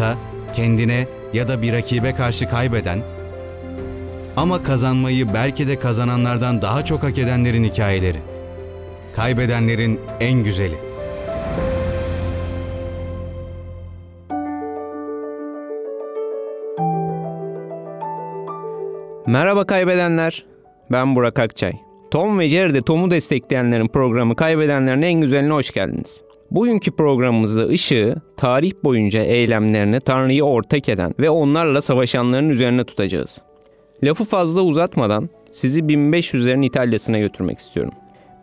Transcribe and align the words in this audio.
hayatta 0.00 0.18
kendine 0.52 1.06
ya 1.32 1.48
da 1.48 1.62
bir 1.62 1.72
rakibe 1.72 2.14
karşı 2.14 2.48
kaybeden 2.48 2.98
ama 4.36 4.62
kazanmayı 4.62 5.34
belki 5.34 5.68
de 5.68 5.78
kazananlardan 5.78 6.62
daha 6.62 6.84
çok 6.84 7.02
hak 7.02 7.18
edenlerin 7.18 7.64
hikayeleri. 7.64 8.18
Kaybedenlerin 9.16 10.00
en 10.20 10.44
güzeli. 10.44 10.74
Merhaba 19.26 19.66
kaybedenler. 19.66 20.46
Ben 20.92 21.16
Burak 21.16 21.38
Akçay. 21.38 21.72
Tom 22.10 22.38
ve 22.38 22.48
Jerry'de 22.48 22.82
Tom'u 22.82 23.10
destekleyenlerin 23.10 23.88
programı 23.88 24.36
Kaybedenlerin 24.36 25.02
en 25.02 25.20
güzeline 25.20 25.52
hoş 25.52 25.70
geldiniz. 25.70 26.25
Bugünkü 26.50 26.90
programımızda 26.90 27.66
ışığı 27.66 28.16
tarih 28.36 28.72
boyunca 28.84 29.22
eylemlerini 29.22 30.00
Tanrı'yı 30.00 30.44
ortak 30.44 30.88
eden 30.88 31.14
ve 31.18 31.30
onlarla 31.30 31.80
savaşanların 31.80 32.50
üzerine 32.50 32.84
tutacağız. 32.84 33.42
Lafı 34.02 34.24
fazla 34.24 34.62
uzatmadan 34.62 35.28
sizi 35.50 35.80
1500'lerin 35.80 36.66
İtalya'sına 36.66 37.18
götürmek 37.18 37.58
istiyorum. 37.58 37.92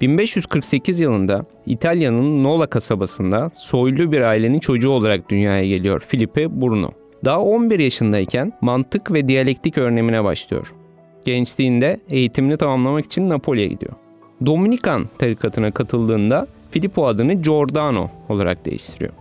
1548 0.01 0.99
yılında 0.99 1.45
İtalya'nın 1.65 2.43
Nola 2.43 2.67
kasabasında 2.67 3.51
soylu 3.53 4.11
bir 4.11 4.21
ailenin 4.21 4.59
çocuğu 4.59 4.89
olarak 4.89 5.29
dünyaya 5.29 5.67
geliyor 5.67 5.99
Filipe 6.07 6.61
Bruno. 6.61 6.91
Daha 7.25 7.41
11 7.41 7.79
yaşındayken 7.79 8.53
mantık 8.61 9.13
ve 9.13 9.27
diyalektik 9.27 9.77
öğrenimine 9.77 10.23
başlıyor. 10.23 10.73
Gençliğinde 11.25 11.99
eğitimini 12.09 12.57
tamamlamak 12.57 13.05
için 13.05 13.29
Napoli'ye 13.29 13.67
gidiyor. 13.67 13.93
Dominikan 14.45 15.05
tarikatına 15.17 15.71
katıldığında 15.71 16.47
Filippo 16.73 17.07
adını 17.07 17.33
Giordano 17.33 18.09
olarak 18.29 18.65
değiştiriyor. 18.65 19.11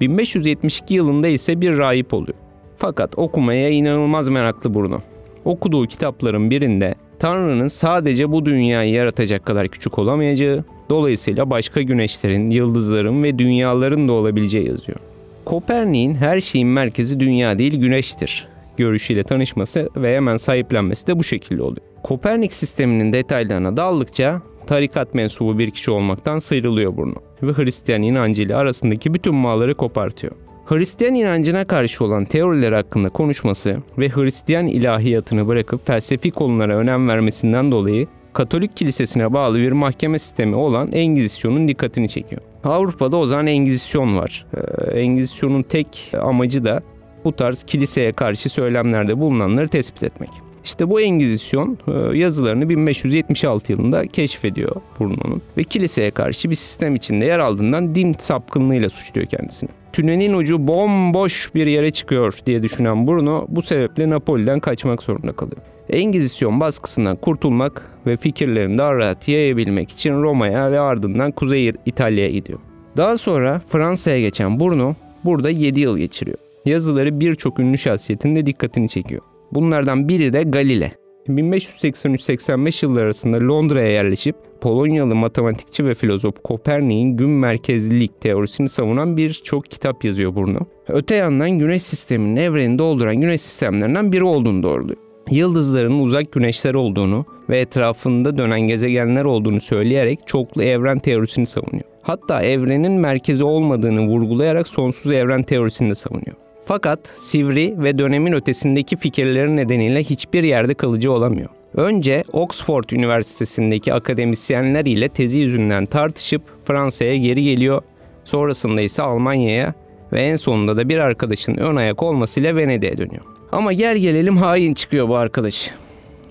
1572 0.00 0.94
yılında 0.94 1.28
ise 1.28 1.60
bir 1.60 1.78
rahip 1.78 2.14
oluyor. 2.14 2.38
Fakat 2.76 3.18
okumaya 3.18 3.70
inanılmaz 3.70 4.28
meraklı 4.28 4.74
Bruno. 4.74 5.00
Okuduğu 5.44 5.86
kitapların 5.86 6.50
birinde 6.50 6.94
Tanrı'nın 7.18 7.66
sadece 7.66 8.32
bu 8.32 8.44
dünyayı 8.44 8.92
yaratacak 8.92 9.46
kadar 9.46 9.68
küçük 9.68 9.98
olamayacağı, 9.98 10.64
dolayısıyla 10.90 11.50
başka 11.50 11.82
güneşlerin, 11.82 12.50
yıldızların 12.50 13.22
ve 13.22 13.38
dünyaların 13.38 14.08
da 14.08 14.12
olabileceği 14.12 14.68
yazıyor. 14.68 14.98
Kopernik'in 15.44 16.14
her 16.14 16.40
şeyin 16.40 16.68
merkezi 16.68 17.20
dünya 17.20 17.58
değil 17.58 17.80
güneştir 17.80 18.48
görüşüyle 18.76 19.22
tanışması 19.22 19.88
ve 19.96 20.16
hemen 20.16 20.36
sahiplenmesi 20.36 21.06
de 21.06 21.18
bu 21.18 21.24
şekilde 21.24 21.62
oluyor. 21.62 21.86
Kopernik 22.02 22.52
sisteminin 22.52 23.12
detaylarına 23.12 23.76
daldıkça 23.76 24.42
tarikat 24.66 25.14
mensubu 25.14 25.58
bir 25.58 25.70
kişi 25.70 25.90
olmaktan 25.90 26.38
sıyrılıyor 26.38 26.96
Bruno 26.96 27.14
ve 27.42 27.52
Hristiyan 27.52 28.02
inancıyla 28.02 28.58
arasındaki 28.58 29.14
bütün 29.14 29.44
bağları 29.44 29.74
kopartıyor. 29.74 30.32
Hristiyan 30.66 31.14
inancına 31.14 31.64
karşı 31.64 32.04
olan 32.04 32.24
teoriler 32.24 32.72
hakkında 32.72 33.08
konuşması 33.08 33.76
ve 33.98 34.08
Hristiyan 34.08 34.66
ilahiyatını 34.66 35.48
bırakıp 35.48 35.86
felsefi 35.86 36.30
konulara 36.30 36.76
önem 36.76 37.08
vermesinden 37.08 37.72
dolayı 37.72 38.06
Katolik 38.32 38.76
kilisesine 38.76 39.32
bağlı 39.32 39.58
bir 39.58 39.72
mahkeme 39.72 40.18
sistemi 40.18 40.56
olan 40.56 40.92
Engizisyon'un 40.92 41.68
dikkatini 41.68 42.08
çekiyor. 42.08 42.42
Avrupa'da 42.64 43.16
o 43.16 43.26
zaman 43.26 43.46
Engizisyon 43.46 44.18
var. 44.18 44.46
Ee, 44.54 45.00
Engizisyon'un 45.00 45.62
tek 45.62 46.12
amacı 46.20 46.64
da 46.64 46.82
bu 47.24 47.36
tarz 47.36 47.62
kiliseye 47.62 48.12
karşı 48.12 48.48
söylemlerde 48.48 49.18
bulunanları 49.18 49.68
tespit 49.68 50.02
etmek. 50.02 50.30
İşte 50.64 50.90
bu 50.90 51.00
Engizisyon 51.00 51.78
e, 51.88 52.18
yazılarını 52.18 52.68
1576 52.68 53.72
yılında 53.72 54.06
keşfediyor 54.06 54.76
Bruno'nun 55.00 55.42
ve 55.56 55.64
kiliseye 55.64 56.10
karşı 56.10 56.50
bir 56.50 56.54
sistem 56.54 56.94
içinde 56.94 57.24
yer 57.24 57.38
aldığından 57.38 57.94
din 57.94 58.12
sapkınlığıyla 58.12 58.90
suçluyor 58.90 59.26
kendisini. 59.26 59.70
Tünelin 59.92 60.34
ucu 60.34 60.68
bomboş 60.68 61.54
bir 61.54 61.66
yere 61.66 61.90
çıkıyor 61.90 62.38
diye 62.46 62.62
düşünen 62.62 63.06
Bruno 63.06 63.46
bu 63.48 63.62
sebeple 63.62 64.10
Napoli'den 64.10 64.60
kaçmak 64.60 65.02
zorunda 65.02 65.32
kalıyor. 65.32 65.62
Engizisyon 65.90 66.60
baskısından 66.60 67.16
kurtulmak 67.16 67.90
ve 68.06 68.16
fikirlerini 68.16 68.78
daha 68.78 68.94
rahat 68.94 69.28
yayabilmek 69.28 69.90
için 69.90 70.22
Roma'ya 70.22 70.72
ve 70.72 70.80
ardından 70.80 71.32
Kuzey 71.32 71.72
İtalya'ya 71.86 72.30
gidiyor. 72.30 72.58
Daha 72.96 73.18
sonra 73.18 73.62
Fransa'ya 73.68 74.20
geçen 74.20 74.60
Bruno 74.60 74.94
burada 75.24 75.50
7 75.50 75.80
yıl 75.80 75.98
geçiriyor. 75.98 76.38
Yazıları 76.64 77.20
birçok 77.20 77.60
ünlü 77.60 77.78
şahsiyetin 77.78 78.36
de 78.36 78.46
dikkatini 78.46 78.88
çekiyor. 78.88 79.22
Bunlardan 79.52 80.08
biri 80.08 80.32
de 80.32 80.42
Galile. 80.42 80.92
1583-85 81.28 82.84
yılları 82.84 83.04
arasında 83.04 83.40
Londra'ya 83.40 83.88
yerleşip 83.88 84.36
Polonyalı 84.60 85.14
matematikçi 85.14 85.84
ve 85.84 85.94
filozof 85.94 86.34
Kopernik'in 86.44 87.16
gün 87.16 87.30
merkezlilik 87.30 88.20
teorisini 88.20 88.68
savunan 88.68 89.16
birçok 89.16 89.70
kitap 89.70 90.04
yazıyor 90.04 90.36
Bruno. 90.36 90.58
Öte 90.88 91.14
yandan 91.14 91.50
güneş 91.50 91.82
sisteminin 91.82 92.36
evreni 92.36 92.78
dolduran 92.78 93.16
güneş 93.16 93.40
sistemlerinden 93.40 94.12
biri 94.12 94.24
olduğunu 94.24 94.62
doğruluyor. 94.62 94.98
Yıldızların 95.30 95.98
uzak 95.98 96.32
güneşler 96.32 96.74
olduğunu 96.74 97.24
ve 97.48 97.60
etrafında 97.60 98.36
dönen 98.36 98.60
gezegenler 98.60 99.24
olduğunu 99.24 99.60
söyleyerek 99.60 100.18
çoklu 100.26 100.62
evren 100.62 100.98
teorisini 100.98 101.46
savunuyor. 101.46 101.84
Hatta 102.02 102.42
evrenin 102.42 102.92
merkezi 102.92 103.44
olmadığını 103.44 104.06
vurgulayarak 104.06 104.68
sonsuz 104.68 105.12
evren 105.12 105.42
teorisini 105.42 105.90
de 105.90 105.94
savunuyor. 105.94 106.36
Fakat 106.64 107.12
sivri 107.16 107.74
ve 107.78 107.98
dönemin 107.98 108.32
ötesindeki 108.32 108.96
fikirleri 108.96 109.56
nedeniyle 109.56 110.04
hiçbir 110.04 110.42
yerde 110.42 110.74
kalıcı 110.74 111.12
olamıyor. 111.12 111.48
Önce 111.74 112.24
Oxford 112.32 112.84
Üniversitesi'ndeki 112.90 113.94
akademisyenler 113.94 114.84
ile 114.84 115.08
tezi 115.08 115.38
yüzünden 115.38 115.86
tartışıp 115.86 116.42
Fransa'ya 116.64 117.16
geri 117.16 117.42
geliyor. 117.42 117.82
Sonrasında 118.24 118.80
ise 118.80 119.02
Almanya'ya 119.02 119.74
ve 120.12 120.22
en 120.22 120.36
sonunda 120.36 120.76
da 120.76 120.88
bir 120.88 120.98
arkadaşın 120.98 121.56
ön 121.56 121.76
ayak 121.76 122.02
olmasıyla 122.02 122.56
Venedik'e 122.56 122.98
dönüyor. 122.98 123.22
Ama 123.52 123.72
gel 123.72 123.96
gelelim 123.96 124.36
hain 124.36 124.74
çıkıyor 124.74 125.08
bu 125.08 125.16
arkadaş. 125.16 125.70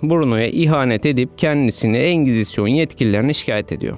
Bruno'ya 0.03 0.47
ihanet 0.47 1.05
edip 1.05 1.37
kendisini 1.37 1.97
Engizisyon 1.97 2.67
yetkililerine 2.67 3.33
şikayet 3.33 3.71
ediyor. 3.71 3.97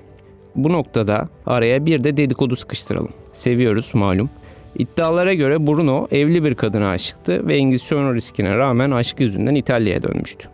Bu 0.55 0.71
noktada 0.71 1.29
araya 1.45 1.85
bir 1.85 2.03
de 2.03 2.17
dedikodu 2.17 2.55
sıkıştıralım. 2.55 3.13
Seviyoruz 3.33 3.91
malum. 3.93 4.29
İddialara 4.75 5.33
göre 5.33 5.67
Bruno 5.67 6.07
evli 6.11 6.43
bir 6.43 6.55
kadına 6.55 6.89
aşıktı 6.89 7.47
ve 7.47 7.55
Engizisyon 7.55 8.15
riskine 8.15 8.57
rağmen 8.57 8.91
aşkı 8.91 9.23
yüzünden 9.23 9.55
İtalya'ya 9.55 10.03
dönmüştü. 10.03 10.47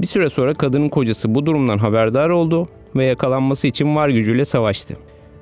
Bir 0.00 0.06
süre 0.06 0.28
sonra 0.28 0.54
kadının 0.54 0.88
kocası 0.88 1.34
bu 1.34 1.46
durumdan 1.46 1.78
haberdar 1.78 2.28
oldu 2.28 2.68
ve 2.96 3.04
yakalanması 3.04 3.66
için 3.66 3.96
var 3.96 4.08
gücüyle 4.08 4.44
savaştı. 4.44 4.96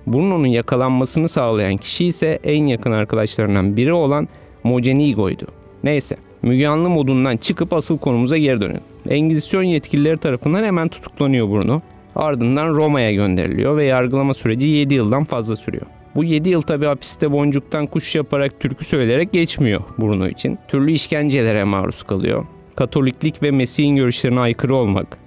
Bruno'nun 0.06 0.47
yakalanmasını 0.47 1.28
sağlayan 1.28 1.76
kişi 1.76 2.04
ise 2.04 2.38
en 2.44 2.66
yakın 2.66 2.92
arkadaşlarından 2.92 3.76
biri 3.76 3.92
olan 3.92 4.28
Mocenigo'ydu. 4.65 5.47
Neyse, 5.84 6.16
Müge 6.42 6.69
modundan 6.69 7.37
çıkıp 7.37 7.72
asıl 7.72 7.98
konumuza 7.98 8.38
geri 8.38 8.60
dönelim. 8.60 8.81
Engizisyon 9.09 9.62
yetkilileri 9.62 10.19
tarafından 10.19 10.65
hemen 10.65 10.88
tutuklanıyor 10.88 11.48
Bruno. 11.48 11.81
Ardından 12.16 12.75
Roma'ya 12.75 13.12
gönderiliyor 13.12 13.76
ve 13.76 13.84
yargılama 13.84 14.34
süreci 14.34 14.66
7 14.66 14.94
yıldan 14.94 15.25
fazla 15.25 15.56
sürüyor. 15.56 15.87
Bu 16.14 16.24
7 16.24 16.48
yıl 16.48 16.62
tabi 16.62 16.86
hapiste 16.86 17.32
boncuktan 17.32 17.86
kuş 17.86 18.14
yaparak 18.14 18.60
türkü 18.60 18.84
söyleyerek 18.84 19.32
geçmiyor 19.32 19.82
Bruno 19.98 20.28
için. 20.28 20.58
Türlü 20.68 20.92
işkencelere 20.92 21.64
maruz 21.64 22.02
kalıyor. 22.02 22.44
Katoliklik 22.76 23.42
ve 23.42 23.50
Mesih'in 23.50 23.96
görüşlerine 23.96 24.40
aykırı 24.40 24.74
olmak, 24.74 25.18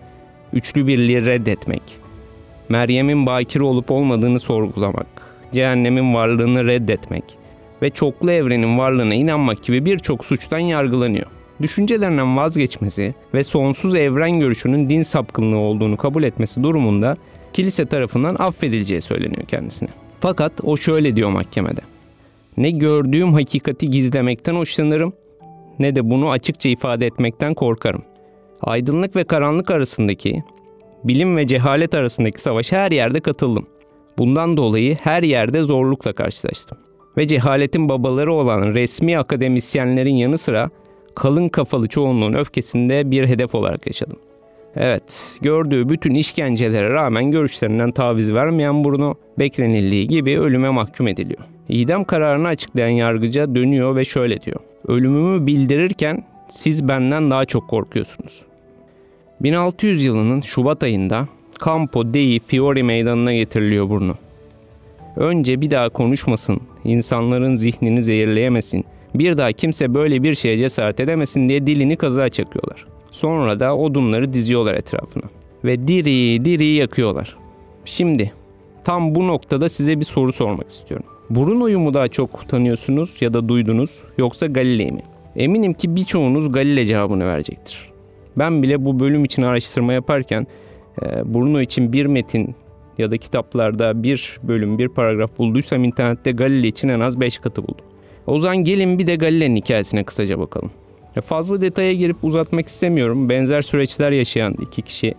üçlü 0.53 0.87
birliği 0.87 1.25
reddetmek, 1.25 1.81
Meryem'in 2.69 3.25
bakire 3.25 3.63
olup 3.63 3.91
olmadığını 3.91 4.39
sorgulamak, 4.39 5.07
cehennemin 5.53 6.13
varlığını 6.13 6.65
reddetmek 6.65 7.23
ve 7.81 7.89
çoklu 7.89 8.31
evrenin 8.31 8.77
varlığına 8.77 9.13
inanmak 9.13 9.63
gibi 9.63 9.85
birçok 9.85 10.25
suçtan 10.25 10.59
yargılanıyor. 10.59 11.25
Düşüncelerinden 11.61 12.37
vazgeçmesi 12.37 13.15
ve 13.33 13.43
sonsuz 13.43 13.95
evren 13.95 14.39
görüşünün 14.39 14.89
din 14.89 15.01
sapkınlığı 15.01 15.57
olduğunu 15.57 15.97
kabul 15.97 16.23
etmesi 16.23 16.63
durumunda 16.63 17.17
kilise 17.53 17.85
tarafından 17.85 18.35
affedileceği 18.35 19.01
söyleniyor 19.01 19.43
kendisine. 19.47 19.89
Fakat 20.25 20.51
o 20.63 20.77
şöyle 20.77 21.15
diyor 21.15 21.29
mahkemede. 21.29 21.81
Ne 22.57 22.71
gördüğüm 22.71 23.33
hakikati 23.33 23.89
gizlemekten 23.89 24.55
hoşlanırım 24.55 25.13
ne 25.79 25.95
de 25.95 26.09
bunu 26.09 26.29
açıkça 26.29 26.69
ifade 26.69 27.05
etmekten 27.05 27.53
korkarım. 27.53 28.03
Aydınlık 28.61 29.15
ve 29.15 29.23
karanlık 29.23 29.71
arasındaki, 29.71 30.43
bilim 31.03 31.37
ve 31.37 31.47
cehalet 31.47 31.93
arasındaki 31.93 32.41
savaş 32.41 32.71
her 32.71 32.91
yerde 32.91 33.19
katıldım. 33.19 33.67
Bundan 34.17 34.57
dolayı 34.57 34.95
her 34.95 35.23
yerde 35.23 35.63
zorlukla 35.63 36.13
karşılaştım. 36.13 36.77
Ve 37.17 37.27
cehaletin 37.27 37.89
babaları 37.89 38.33
olan 38.33 38.73
resmi 38.73 39.17
akademisyenlerin 39.17 40.15
yanı 40.15 40.37
sıra 40.37 40.69
kalın 41.15 41.49
kafalı 41.49 41.87
çoğunluğun 41.87 42.33
öfkesinde 42.33 43.11
bir 43.11 43.27
hedef 43.27 43.55
olarak 43.55 43.87
yaşadım. 43.87 44.19
Evet, 44.75 45.37
gördüğü 45.41 45.89
bütün 45.89 46.13
işkencelere 46.13 46.89
rağmen 46.89 47.31
görüşlerinden 47.31 47.91
taviz 47.91 48.33
vermeyen 48.33 48.83
Bruno, 48.83 49.13
beklenildiği 49.39 50.07
gibi 50.07 50.39
ölüme 50.39 50.69
mahkum 50.69 51.07
ediliyor. 51.07 51.41
İdam 51.69 52.03
kararını 52.03 52.47
açıklayan 52.47 52.89
yargıca 52.89 53.55
dönüyor 53.55 53.95
ve 53.95 54.05
şöyle 54.05 54.41
diyor. 54.41 54.59
Ölümümü 54.87 55.47
bildirirken 55.47 56.23
siz 56.49 56.87
benden 56.87 57.31
daha 57.31 57.45
çok 57.45 57.67
korkuyorsunuz. 57.67 58.41
1600 59.41 60.03
yılının 60.03 60.41
Şubat 60.41 60.83
ayında 60.83 61.27
Campo 61.65 62.13
dei 62.13 62.39
Fiori 62.39 62.83
meydanına 62.83 63.33
getiriliyor 63.33 63.89
Bruno. 63.89 64.13
Önce 65.15 65.61
bir 65.61 65.71
daha 65.71 65.89
konuşmasın, 65.89 66.61
insanların 66.83 67.55
zihnini 67.55 68.03
zehirleyemesin 68.03 68.85
Bir 69.15 69.37
daha 69.37 69.51
kimse 69.51 69.93
böyle 69.93 70.23
bir 70.23 70.35
şeye 70.35 70.57
cesaret 70.57 70.99
edemesin 70.99 71.49
diye 71.49 71.67
dilini 71.67 71.97
kazığa 71.97 72.29
çakıyorlar. 72.29 72.94
Sonra 73.15 73.59
da 73.59 73.77
odunları 73.77 74.33
diziyorlar 74.33 74.73
etrafına. 74.73 75.23
Ve 75.65 75.87
diri 75.87 76.45
diri 76.45 76.67
yakıyorlar. 76.67 77.37
Şimdi 77.85 78.33
tam 78.83 79.15
bu 79.15 79.27
noktada 79.27 79.69
size 79.69 79.99
bir 79.99 80.05
soru 80.05 80.33
sormak 80.33 80.69
istiyorum. 80.69 81.05
Bruno'yu 81.29 81.79
mu 81.79 81.93
daha 81.93 82.07
çok 82.07 82.49
tanıyorsunuz 82.49 83.17
ya 83.21 83.33
da 83.33 83.49
duydunuz 83.49 84.03
yoksa 84.17 84.47
Galilei 84.47 84.91
mi? 84.91 85.01
Eminim 85.35 85.73
ki 85.73 85.95
birçoğunuz 85.95 86.51
Galile 86.51 86.85
cevabını 86.85 87.25
verecektir. 87.27 87.89
Ben 88.37 88.63
bile 88.63 88.85
bu 88.85 88.99
bölüm 88.99 89.25
için 89.25 89.41
araştırma 89.41 89.93
yaparken 89.93 90.47
e, 91.01 91.33
Bruno 91.33 91.61
için 91.61 91.93
bir 91.93 92.05
metin 92.05 92.55
ya 92.97 93.11
da 93.11 93.17
kitaplarda 93.17 94.03
bir 94.03 94.39
bölüm, 94.43 94.77
bir 94.77 94.87
paragraf 94.87 95.37
bulduysam 95.37 95.83
internette 95.83 96.31
Galile 96.31 96.67
için 96.67 96.89
en 96.89 96.99
az 96.99 97.19
5 97.19 97.37
katı 97.37 97.63
buldum. 97.63 97.85
O 98.27 98.39
zaman 98.39 98.57
gelin 98.57 98.99
bir 98.99 99.07
de 99.07 99.15
Galile'nin 99.15 99.55
hikayesine 99.55 100.03
kısaca 100.03 100.39
bakalım. 100.39 100.71
Fazla 101.21 101.61
detaya 101.61 101.93
girip 101.93 102.17
uzatmak 102.23 102.67
istemiyorum. 102.67 103.29
Benzer 103.29 103.61
süreçler 103.61 104.11
yaşayan 104.11 104.55
iki 104.61 104.81
kişi. 104.81 105.15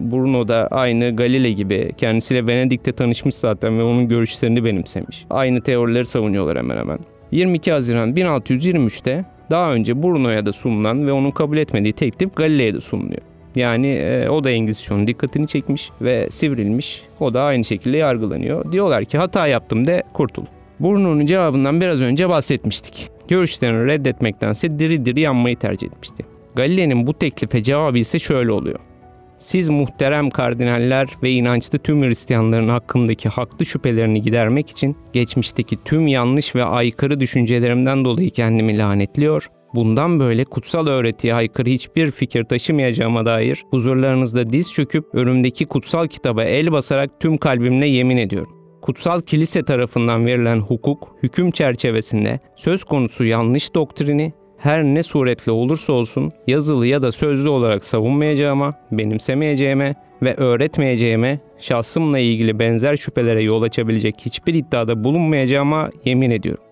Bruno 0.00 0.48
da 0.48 0.68
aynı 0.70 1.16
Galile 1.16 1.52
gibi 1.52 1.92
kendisiyle 1.96 2.46
Venedik'te 2.46 2.92
tanışmış 2.92 3.34
zaten 3.34 3.78
ve 3.78 3.82
onun 3.82 4.08
görüşlerini 4.08 4.64
benimsemiş. 4.64 5.24
Aynı 5.30 5.60
teorileri 5.60 6.06
savunuyorlar 6.06 6.58
hemen 6.58 6.76
hemen. 6.76 6.98
22 7.30 7.72
Haziran 7.72 8.14
1623'te 8.14 9.24
daha 9.50 9.72
önce 9.72 10.02
Bruno'ya 10.02 10.46
da 10.46 10.52
sunulan 10.52 11.06
ve 11.06 11.12
onun 11.12 11.30
kabul 11.30 11.56
etmediği 11.56 11.92
teklif 11.92 12.36
Galile'ye 12.36 12.74
de 12.74 12.80
sunuluyor. 12.80 13.22
Yani 13.56 13.86
e, 13.86 14.28
o 14.28 14.44
da 14.44 14.50
Engizisyon'un 14.50 15.06
dikkatini 15.06 15.46
çekmiş 15.46 15.90
ve 16.00 16.30
sivrilmiş. 16.30 17.02
O 17.20 17.34
da 17.34 17.42
aynı 17.42 17.64
şekilde 17.64 17.96
yargılanıyor. 17.96 18.72
Diyorlar 18.72 19.04
ki 19.04 19.18
hata 19.18 19.46
yaptım 19.46 19.86
de 19.86 20.02
kurtul. 20.12 20.44
Bruno'nun 20.80 21.26
cevabından 21.26 21.80
biraz 21.80 22.00
önce 22.00 22.28
bahsetmiştik. 22.28 23.13
Görüşlerini 23.28 23.86
reddetmektense 23.86 24.78
diri 24.78 25.04
diri 25.04 25.20
yanmayı 25.20 25.56
tercih 25.56 25.86
etmişti. 25.86 26.24
Galile'nin 26.54 27.06
bu 27.06 27.14
teklife 27.14 27.62
cevabı 27.62 27.98
ise 27.98 28.18
şöyle 28.18 28.52
oluyor. 28.52 28.78
Siz 29.36 29.68
muhterem 29.68 30.30
kardinaller 30.30 31.08
ve 31.22 31.30
inançlı 31.30 31.78
tüm 31.78 32.02
Hristiyanların 32.02 32.68
hakkımdaki 32.68 33.28
haklı 33.28 33.66
şüphelerini 33.66 34.22
gidermek 34.22 34.70
için 34.70 34.96
geçmişteki 35.12 35.76
tüm 35.84 36.06
yanlış 36.06 36.54
ve 36.54 36.64
aykırı 36.64 37.20
düşüncelerimden 37.20 38.04
dolayı 38.04 38.30
kendimi 38.30 38.78
lanetliyor, 38.78 39.48
bundan 39.74 40.20
böyle 40.20 40.44
kutsal 40.44 40.86
öğretiye 40.86 41.34
aykırı 41.34 41.68
hiçbir 41.68 42.10
fikir 42.10 42.44
taşımayacağıma 42.44 43.26
dair 43.26 43.64
huzurlarınızda 43.70 44.50
diz 44.50 44.72
çöküp 44.72 45.04
önümdeki 45.14 45.66
kutsal 45.66 46.06
kitaba 46.06 46.44
el 46.44 46.72
basarak 46.72 47.20
tüm 47.20 47.38
kalbimle 47.38 47.86
yemin 47.86 48.16
ediyorum. 48.16 48.53
Kutsal 48.84 49.20
kilise 49.20 49.62
tarafından 49.62 50.26
verilen 50.26 50.58
hukuk, 50.58 51.16
hüküm 51.22 51.50
çerçevesinde 51.50 52.40
söz 52.56 52.84
konusu 52.84 53.24
yanlış 53.24 53.74
doktrini 53.74 54.32
her 54.58 54.84
ne 54.84 55.02
suretle 55.02 55.52
olursa 55.52 55.92
olsun 55.92 56.32
yazılı 56.46 56.86
ya 56.86 57.02
da 57.02 57.12
sözlü 57.12 57.48
olarak 57.48 57.84
savunmayacağıma, 57.84 58.74
benimsemeyeceğime 58.92 59.94
ve 60.22 60.34
öğretmeyeceğime, 60.34 61.40
şahsımla 61.58 62.18
ilgili 62.18 62.58
benzer 62.58 62.96
şüphelere 62.96 63.42
yol 63.42 63.62
açabilecek 63.62 64.14
hiçbir 64.18 64.54
iddiada 64.54 65.04
bulunmayacağıma 65.04 65.90
yemin 66.04 66.30
ediyorum. 66.30 66.64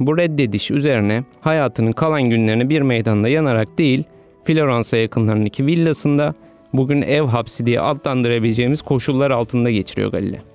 Bu 0.00 0.18
reddediş 0.18 0.70
üzerine 0.70 1.24
hayatının 1.40 1.92
kalan 1.92 2.22
günlerini 2.22 2.68
bir 2.68 2.82
meydanda 2.82 3.28
yanarak 3.28 3.78
değil, 3.78 4.04
Floransa 4.44 4.96
yakınlarındaki 4.96 5.66
villasında 5.66 6.34
bugün 6.72 7.02
ev 7.02 7.22
hapsi 7.22 7.66
diye 7.66 7.80
adlandırabileceğimiz 7.80 8.82
koşullar 8.82 9.30
altında 9.30 9.70
geçiriyor 9.70 10.12
Galile. 10.12 10.49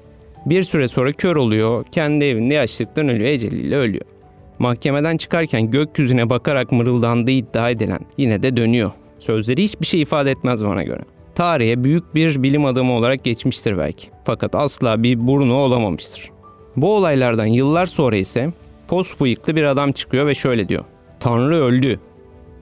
Bir 0.45 0.63
süre 0.63 0.87
sonra 0.87 1.11
kör 1.11 1.35
oluyor, 1.35 1.85
kendi 1.91 2.25
evinde 2.25 2.53
yaşlıktan 2.53 3.09
ölüyor, 3.09 3.29
eceliyle 3.29 3.75
ölüyor. 3.75 4.05
Mahkemeden 4.59 5.17
çıkarken 5.17 5.71
gökyüzüne 5.71 6.29
bakarak 6.29 6.71
mırıldandığı 6.71 7.31
iddia 7.31 7.69
edilen 7.69 7.99
yine 8.17 8.43
de 8.43 8.57
dönüyor. 8.57 8.91
Sözleri 9.19 9.63
hiçbir 9.63 9.85
şey 9.85 10.01
ifade 10.01 10.31
etmez 10.31 10.65
bana 10.65 10.83
göre. 10.83 11.01
Tarihe 11.35 11.83
büyük 11.83 12.15
bir 12.15 12.43
bilim 12.43 12.65
adamı 12.65 12.93
olarak 12.93 13.23
geçmiştir 13.23 13.77
belki. 13.77 14.07
Fakat 14.25 14.55
asla 14.55 15.03
bir 15.03 15.27
burnu 15.27 15.53
olamamıştır. 15.53 16.31
Bu 16.77 16.95
olaylardan 16.95 17.45
yıllar 17.45 17.85
sonra 17.85 18.15
ise 18.15 18.53
pos 18.87 19.19
bıyıklı 19.19 19.55
bir 19.55 19.63
adam 19.63 19.91
çıkıyor 19.91 20.27
ve 20.27 20.33
şöyle 20.33 20.69
diyor. 20.69 20.83
Tanrı 21.19 21.55
öldü. 21.55 21.99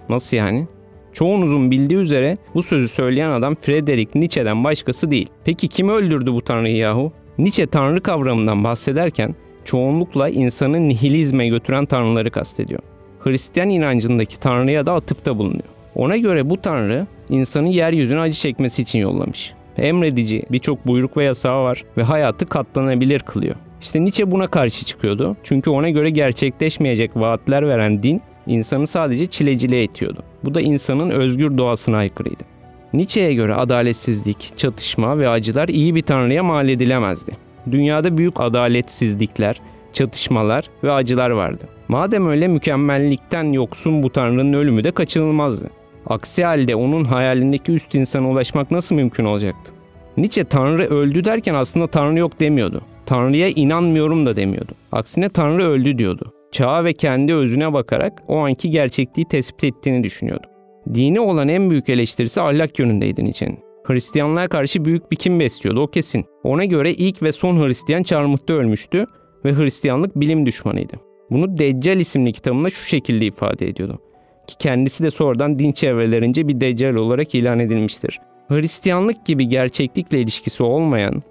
Nasıl 0.10 0.38
yani? 0.38 0.68
Çoğunuzun 1.14 1.72
bildiği 1.72 1.98
üzere 1.98 2.38
bu 2.56 2.64
sözü 2.64 2.88
söyleyen 2.88 3.30
adam 3.30 3.56
Friedrich 3.56 4.16
Nietzsche'den 4.16 4.64
başkası 4.64 5.12
değil. 5.12 5.28
Peki 5.46 5.68
kim 5.68 5.90
öldürdü 5.90 6.34
bu 6.34 6.42
tanrıyı 6.42 6.76
yahu? 6.76 7.12
Nietzsche 7.38 7.68
tanrı 7.68 8.02
kavramından 8.02 8.64
bahsederken 8.64 9.36
çoğunlukla 9.66 10.30
insanı 10.30 10.88
nihilizme 10.88 11.48
götüren 11.48 11.86
tanrıları 11.86 12.32
kastediyor. 12.32 12.80
Hristiyan 13.20 13.70
inancındaki 13.70 14.40
tanrıya 14.40 14.86
da 14.86 14.94
atıfta 14.94 15.38
bulunuyor. 15.38 15.64
Ona 15.96 16.18
göre 16.18 16.50
bu 16.50 16.62
tanrı 16.62 17.08
insanı 17.30 17.70
yeryüzüne 17.70 18.20
acı 18.20 18.36
çekmesi 18.36 18.82
için 18.82 19.00
yollamış. 19.00 19.54
Emredici, 19.78 20.44
birçok 20.52 20.88
buyruk 20.88 21.18
ve 21.18 21.24
yasağı 21.24 21.64
var 21.64 21.84
ve 21.98 22.04
hayatı 22.04 22.46
katlanabilir 22.46 23.20
kılıyor. 23.20 23.56
İşte 23.82 24.02
Nietzsche 24.02 24.32
buna 24.32 24.48
karşı 24.48 24.86
çıkıyordu. 24.86 25.36
Çünkü 25.44 25.70
ona 25.70 25.90
göre 25.90 26.10
gerçekleşmeyecek 26.10 27.12
vaatler 27.16 27.68
veren 27.68 28.04
din 28.04 28.22
insanı 28.48 28.88
sadece 28.88 29.26
çileciliğe 29.26 29.84
itiyordu. 29.84 30.24
Bu 30.44 30.54
da 30.54 30.62
insanın 30.62 31.10
özgür 31.10 31.58
doğasına 31.58 31.98
aykırıydı. 31.98 32.53
Nietzsche'ye 32.94 33.34
göre 33.34 33.56
adaletsizlik, 33.56 34.52
çatışma 34.58 35.20
ve 35.20 35.30
acılar 35.30 35.68
iyi 35.68 35.96
bir 35.96 36.02
tanrıya 36.02 36.44
mal 36.44 36.70
edilemezdi. 36.70 37.38
Dünyada 37.72 38.18
büyük 38.18 38.40
adaletsizlikler, 38.40 39.62
çatışmalar 39.94 40.70
ve 40.84 40.92
acılar 40.92 41.30
vardı. 41.30 41.64
Madem 41.88 42.28
öyle 42.28 42.48
mükemmellikten 42.48 43.52
yoksun 43.52 44.04
bu 44.04 44.10
tanrının 44.10 44.54
ölümü 44.54 44.84
de 44.84 44.92
kaçınılmazdı. 44.92 45.70
Aksi 46.08 46.46
halde 46.46 46.76
onun 46.76 47.06
hayalindeki 47.06 47.72
üst 47.72 47.96
insana 47.96 48.30
ulaşmak 48.30 48.72
nasıl 48.72 48.96
mümkün 48.96 49.26
olacaktı? 49.26 49.74
Nietzsche 50.18 50.44
Tanrı 50.44 50.84
öldü 50.84 51.26
derken 51.26 51.54
aslında 51.54 51.88
Tanrı 51.88 52.20
yok 52.20 52.40
demiyordu. 52.40 52.82
Tanrı'ya 53.06 53.50
inanmıyorum 53.50 54.26
da 54.26 54.36
demiyordu. 54.36 54.72
Aksine 54.92 55.30
Tanrı 55.30 55.64
öldü 55.64 55.98
diyordu. 55.98 56.34
Çağa 56.52 56.84
ve 56.84 56.94
kendi 56.94 57.34
özüne 57.34 57.74
bakarak 57.74 58.24
o 58.28 58.38
anki 58.38 58.70
gerçekliği 58.70 59.26
tespit 59.26 59.64
ettiğini 59.64 60.04
düşünüyordu. 60.04 60.53
Dini 60.94 61.20
olan 61.20 61.48
en 61.48 61.70
büyük 61.70 61.90
eleştirisi 61.90 62.42
ahlak 62.42 62.80
yönündeydi 62.80 63.26
Nietzsche'nin. 63.26 63.60
Hristiyanlığa 63.84 64.48
karşı 64.48 64.86
büyük 64.86 65.12
bir 65.12 65.16
kim 65.16 65.40
besliyordu 65.40 65.82
o 65.82 65.88
kesin. 65.88 66.26
Ona 66.44 66.66
göre 66.66 66.92
ilk 66.92 67.24
ve 67.24 67.32
son 67.32 67.68
Hristiyan 67.68 68.04
çarmıhta 68.04 68.54
ölmüştü 68.54 69.06
ve 69.46 69.56
Hristiyanlık 69.56 70.16
bilim 70.16 70.46
düşmanıydı. 70.46 70.94
Bunu 71.30 71.58
Deccal 71.58 72.00
isimli 72.00 72.34
kitabında 72.34 72.70
şu 72.70 72.88
şekilde 72.88 73.26
ifade 73.26 73.68
ediyordu. 73.68 74.00
Ki 74.48 74.56
kendisi 74.60 75.04
de 75.04 75.12
sonradan 75.12 75.60
din 75.60 75.72
çevrelerince 75.72 76.48
bir 76.48 76.62
Deccal 76.62 76.96
olarak 76.96 77.36
ilan 77.36 77.60
edilmiştir. 77.60 78.20
Hristiyanlık 78.48 79.26
gibi 79.26 79.48
gerçeklikle 79.48 80.20
ilişkisi 80.20 80.64
olmayan, 80.64 81.24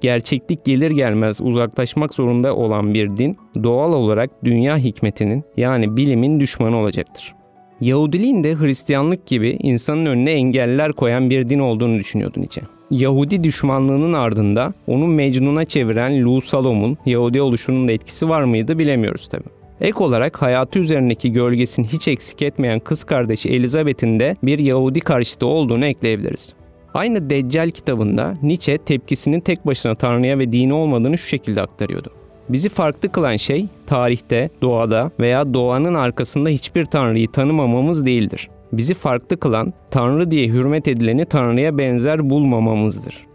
gerçeklik 0.00 0.64
gelir 0.64 0.90
gelmez 0.90 1.40
uzaklaşmak 1.40 2.14
zorunda 2.14 2.56
olan 2.56 2.94
bir 2.94 3.16
din 3.16 3.36
doğal 3.62 3.92
olarak 3.92 4.44
dünya 4.44 4.76
hikmetinin 4.76 5.44
yani 5.56 5.96
bilimin 5.96 6.40
düşmanı 6.40 6.76
olacaktır. 6.76 7.39
Yahudiliğin 7.80 8.44
de 8.44 8.54
Hristiyanlık 8.54 9.26
gibi 9.26 9.58
insanın 9.62 10.06
önüne 10.06 10.30
engeller 10.30 10.92
koyan 10.92 11.30
bir 11.30 11.48
din 11.48 11.58
olduğunu 11.58 11.98
düşünüyordu 11.98 12.40
Nietzsche. 12.40 12.62
Yahudi 12.90 13.44
düşmanlığının 13.44 14.12
ardında 14.12 14.72
onu 14.86 15.06
Mecnun'a 15.06 15.64
çeviren 15.64 16.24
Lou 16.24 16.40
Salom'un 16.40 16.98
Yahudi 17.06 17.42
oluşunun 17.42 17.88
da 17.88 17.92
etkisi 17.92 18.28
var 18.28 18.42
mıydı 18.42 18.78
bilemiyoruz 18.78 19.28
tabi. 19.28 19.44
Ek 19.80 19.98
olarak 19.98 20.42
hayatı 20.42 20.78
üzerindeki 20.78 21.32
gölgesini 21.32 21.86
hiç 21.86 22.08
eksik 22.08 22.42
etmeyen 22.42 22.80
kız 22.80 23.04
kardeşi 23.04 23.48
Elizabeth'in 23.48 24.20
de 24.20 24.36
bir 24.42 24.58
Yahudi 24.58 25.00
karşıtı 25.00 25.46
olduğunu 25.46 25.86
ekleyebiliriz. 25.86 26.54
Aynı 26.94 27.30
Deccal 27.30 27.70
kitabında 27.70 28.34
Nietzsche 28.42 28.78
tepkisinin 28.78 29.40
tek 29.40 29.66
başına 29.66 29.94
Tanrı'ya 29.94 30.38
ve 30.38 30.52
dini 30.52 30.72
olmadığını 30.74 31.18
şu 31.18 31.28
şekilde 31.28 31.62
aktarıyordu. 31.62 32.19
Bizi 32.52 32.68
farklı 32.68 33.12
kılan 33.12 33.36
şey 33.36 33.66
tarihte, 33.86 34.50
doğada 34.62 35.10
veya 35.20 35.54
doğanın 35.54 35.94
arkasında 35.94 36.48
hiçbir 36.48 36.84
tanrıyı 36.84 37.28
tanımamamız 37.28 38.06
değildir. 38.06 38.48
Bizi 38.72 38.94
farklı 38.94 39.40
kılan 39.40 39.72
tanrı 39.90 40.30
diye 40.30 40.48
hürmet 40.48 40.88
edileni 40.88 41.24
tanrıya 41.24 41.78
benzer 41.78 42.30
bulmamamızdır. 42.30 43.26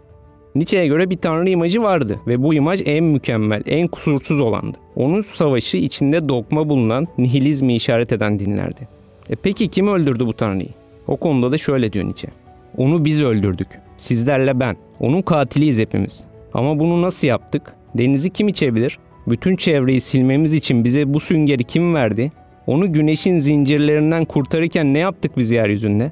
Nietzsche'ye 0.54 0.86
göre 0.86 1.10
bir 1.10 1.16
tanrı 1.16 1.50
imajı 1.50 1.82
vardı 1.82 2.20
ve 2.26 2.42
bu 2.42 2.54
imaj 2.54 2.82
en 2.84 3.04
mükemmel, 3.04 3.62
en 3.66 3.88
kusursuz 3.88 4.40
olandı. 4.40 4.78
Onun 4.96 5.20
savaşı 5.20 5.76
içinde 5.76 6.28
dogma 6.28 6.68
bulunan 6.68 7.06
nihilizmi 7.18 7.76
işaret 7.76 8.12
eden 8.12 8.38
dinlerdi. 8.38 8.88
E 9.30 9.36
peki 9.36 9.68
kim 9.68 9.88
öldürdü 9.88 10.26
bu 10.26 10.32
tanrıyı? 10.32 10.70
O 11.06 11.16
konuda 11.16 11.52
da 11.52 11.58
şöyle 11.58 11.92
diyor 11.92 12.04
Nietzsche. 12.04 12.28
Onu 12.76 13.04
biz 13.04 13.22
öldürdük. 13.22 13.68
Sizlerle 13.96 14.60
ben. 14.60 14.76
Onun 15.00 15.22
katiliyiz 15.22 15.78
hepimiz. 15.78 16.24
Ama 16.54 16.78
bunu 16.78 17.02
nasıl 17.02 17.26
yaptık? 17.26 17.62
Denizi 17.98 18.30
kim 18.30 18.48
içebilir? 18.48 18.98
Bütün 19.26 19.56
çevreyi 19.56 20.00
silmemiz 20.00 20.54
için 20.54 20.84
bize 20.84 21.14
bu 21.14 21.20
süngeri 21.20 21.64
kim 21.64 21.94
verdi? 21.94 22.32
Onu 22.66 22.92
güneşin 22.92 23.38
zincirlerinden 23.38 24.24
kurtarırken 24.24 24.94
ne 24.94 24.98
yaptık 24.98 25.36
biz 25.36 25.50
yeryüzünde? 25.50 26.10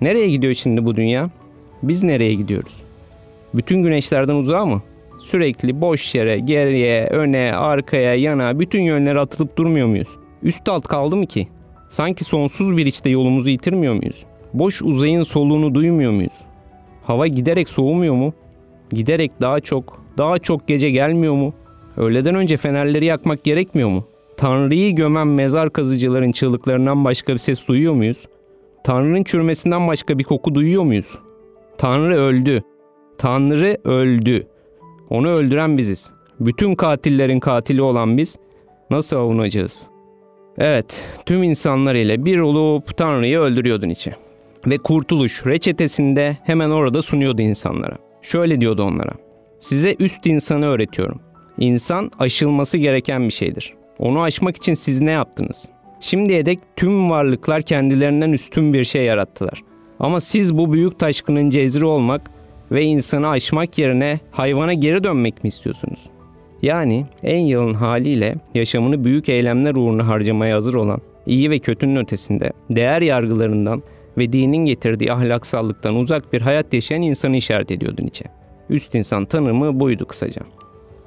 Nereye 0.00 0.28
gidiyor 0.28 0.54
şimdi 0.54 0.84
bu 0.84 0.96
dünya? 0.96 1.30
Biz 1.82 2.02
nereye 2.02 2.34
gidiyoruz? 2.34 2.82
Bütün 3.54 3.82
güneşlerden 3.82 4.34
uzağa 4.34 4.66
mı? 4.66 4.82
Sürekli 5.20 5.80
boş 5.80 6.14
yere, 6.14 6.38
geriye, 6.38 7.06
öne, 7.06 7.52
arkaya, 7.52 8.14
yana 8.14 8.60
bütün 8.60 8.82
yönlere 8.82 9.20
atılıp 9.20 9.56
durmuyor 9.56 9.86
muyuz? 9.86 10.08
Üst 10.42 10.68
alt 10.68 10.88
kaldı 10.88 11.16
mı 11.16 11.26
ki? 11.26 11.48
Sanki 11.90 12.24
sonsuz 12.24 12.76
bir 12.76 12.86
içte 12.86 13.10
yolumuzu 13.10 13.50
yitirmiyor 13.50 13.94
muyuz? 13.94 14.24
Boş 14.54 14.82
uzayın 14.82 15.22
soluğunu 15.22 15.74
duymuyor 15.74 16.12
muyuz? 16.12 16.44
Hava 17.02 17.26
giderek 17.26 17.68
soğumuyor 17.68 18.14
mu? 18.14 18.32
Giderek 18.90 19.32
daha 19.40 19.60
çok, 19.60 20.04
daha 20.18 20.38
çok 20.38 20.68
gece 20.68 20.90
gelmiyor 20.90 21.34
mu? 21.34 21.54
Öğleden 21.98 22.34
önce 22.34 22.56
fenerleri 22.56 23.04
yakmak 23.04 23.44
gerekmiyor 23.44 23.88
mu? 23.88 24.04
Tanrı'yı 24.36 24.94
gömen 24.94 25.26
mezar 25.26 25.72
kazıcıların 25.72 26.32
çığlıklarından 26.32 27.04
başka 27.04 27.32
bir 27.32 27.38
ses 27.38 27.66
duyuyor 27.66 27.94
muyuz? 27.94 28.28
Tanrı'nın 28.84 29.24
çürümesinden 29.24 29.88
başka 29.88 30.18
bir 30.18 30.24
koku 30.24 30.54
duyuyor 30.54 30.82
muyuz? 30.82 31.18
Tanrı 31.78 32.16
öldü. 32.16 32.62
Tanrı 33.18 33.76
öldü. 33.84 34.46
Onu 35.10 35.28
öldüren 35.28 35.78
biziz. 35.78 36.10
Bütün 36.40 36.74
katillerin 36.74 37.40
katili 37.40 37.82
olan 37.82 38.18
biz 38.18 38.38
nasıl 38.90 39.16
avunacağız? 39.16 39.86
Evet, 40.58 41.04
tüm 41.26 41.42
insanlar 41.42 41.94
ile 41.94 42.24
bir 42.24 42.38
olup 42.38 42.96
Tanrı'yı 42.96 43.38
öldürüyordun 43.38 43.88
içe. 43.88 44.14
Ve 44.66 44.78
kurtuluş 44.78 45.46
reçetesinde 45.46 46.36
hemen 46.44 46.70
orada 46.70 47.02
sunuyordu 47.02 47.42
insanlara. 47.42 47.98
Şöyle 48.22 48.60
diyordu 48.60 48.82
onlara. 48.82 49.12
Size 49.60 49.96
üst 49.98 50.26
insanı 50.26 50.66
öğretiyorum. 50.66 51.20
İnsan 51.58 52.10
aşılması 52.18 52.78
gereken 52.78 53.24
bir 53.24 53.32
şeydir. 53.32 53.74
Onu 53.98 54.20
aşmak 54.20 54.56
için 54.56 54.74
siz 54.74 55.00
ne 55.00 55.10
yaptınız? 55.10 55.68
Şimdiye 56.00 56.46
dek 56.46 56.58
tüm 56.76 57.10
varlıklar 57.10 57.62
kendilerinden 57.62 58.32
üstün 58.32 58.72
bir 58.72 58.84
şey 58.84 59.04
yarattılar. 59.04 59.62
Ama 60.00 60.20
siz 60.20 60.58
bu 60.58 60.72
büyük 60.72 60.98
taşkının 60.98 61.50
cezri 61.50 61.84
olmak 61.84 62.30
ve 62.72 62.82
insanı 62.82 63.28
aşmak 63.28 63.78
yerine 63.78 64.20
hayvana 64.30 64.72
geri 64.72 65.04
dönmek 65.04 65.44
mi 65.44 65.48
istiyorsunuz? 65.48 66.10
Yani 66.62 67.06
en 67.22 67.38
yalın 67.38 67.74
haliyle 67.74 68.34
yaşamını 68.54 69.04
büyük 69.04 69.28
eylemler 69.28 69.74
uğruna 69.74 70.08
harcamaya 70.08 70.56
hazır 70.56 70.74
olan, 70.74 71.00
iyi 71.26 71.50
ve 71.50 71.58
kötünün 71.58 71.96
ötesinde, 71.96 72.52
değer 72.70 73.02
yargılarından 73.02 73.82
ve 74.18 74.32
dinin 74.32 74.64
getirdiği 74.64 75.12
ahlaksallıktan 75.12 75.96
uzak 75.96 76.32
bir 76.32 76.40
hayat 76.40 76.74
yaşayan 76.74 77.02
insanı 77.02 77.36
işaret 77.36 77.70
ediyordu 77.70 78.02
Nietzsche. 78.02 78.24
Üst 78.70 78.94
insan 78.94 79.24
tanımı 79.24 79.80
buydu 79.80 80.06
kısaca. 80.06 80.42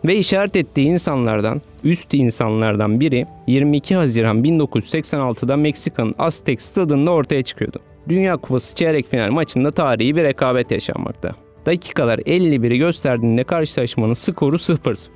Ve 0.05 0.15
işaret 0.15 0.55
ettiği 0.55 0.87
insanlardan, 0.87 1.61
üst 1.83 2.13
insanlardan 2.13 2.99
biri 2.99 3.25
22 3.47 3.95
Haziran 3.95 4.43
1986'da 4.43 5.57
Meksika'nın 5.57 6.15
Aztek 6.19 6.61
stadında 6.61 7.11
ortaya 7.11 7.43
çıkıyordu. 7.43 7.79
Dünya 8.09 8.37
Kupası 8.37 8.75
çeyrek 8.75 9.07
final 9.07 9.31
maçında 9.31 9.71
tarihi 9.71 10.15
bir 10.15 10.23
rekabet 10.23 10.71
yaşanmakta. 10.71 11.35
Dakikalar 11.65 12.19
51'i 12.19 12.77
gösterdiğinde 12.77 13.43
karşılaşmanın 13.43 14.13
skoru 14.13 14.55
0-0. 14.55 15.07